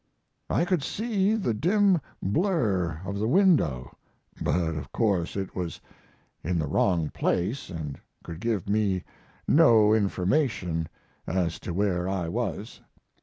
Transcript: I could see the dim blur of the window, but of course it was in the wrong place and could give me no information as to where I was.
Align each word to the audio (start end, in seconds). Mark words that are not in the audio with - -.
I 0.49 0.65
could 0.65 0.81
see 0.81 1.35
the 1.35 1.53
dim 1.53 2.01
blur 2.23 2.99
of 3.05 3.19
the 3.19 3.27
window, 3.27 3.95
but 4.41 4.73
of 4.73 4.91
course 4.91 5.35
it 5.35 5.55
was 5.55 5.79
in 6.43 6.57
the 6.57 6.65
wrong 6.65 7.11
place 7.11 7.69
and 7.69 7.99
could 8.23 8.39
give 8.39 8.67
me 8.67 9.03
no 9.47 9.93
information 9.93 10.89
as 11.27 11.59
to 11.59 11.71
where 11.75 12.09
I 12.09 12.29
was. 12.29 12.81